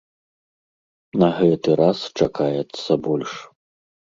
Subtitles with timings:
[1.23, 3.31] На гэты раз чакаецца больш.